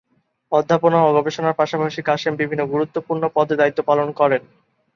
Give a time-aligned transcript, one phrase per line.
[0.51, 4.41] অধ্যাপনা ও গবেষণার পাশাপাশি কাসেম বিভিন্ন গুরুত্বপূর্ণ পদে দায়িত্ব পালন করেন।